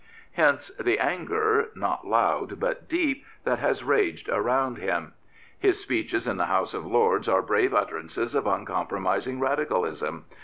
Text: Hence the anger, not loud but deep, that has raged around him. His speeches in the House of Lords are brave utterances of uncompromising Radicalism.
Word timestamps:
Hence 0.31 0.69
the 0.79 0.97
anger, 0.97 1.69
not 1.75 2.07
loud 2.07 2.59
but 2.59 2.89
deep, 2.89 3.23
that 3.43 3.59
has 3.59 3.83
raged 3.83 4.29
around 4.29 4.79
him. 4.79 5.13
His 5.59 5.79
speeches 5.79 6.25
in 6.27 6.37
the 6.37 6.45
House 6.47 6.73
of 6.73 6.87
Lords 6.87 7.29
are 7.29 7.43
brave 7.43 7.71
utterances 7.75 8.33
of 8.33 8.47
uncompromising 8.47 9.39
Radicalism. 9.39 10.25